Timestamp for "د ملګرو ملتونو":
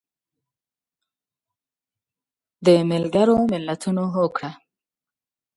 2.65-4.03